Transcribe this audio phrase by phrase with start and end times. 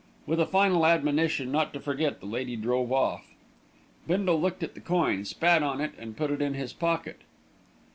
[0.25, 3.33] With a final admonition not to forget, the lady drove off.
[4.07, 7.19] Bindle looked at the coin, spat on it, and put it in his pocket.